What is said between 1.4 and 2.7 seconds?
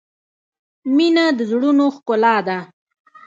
زړونو ښکلا ده.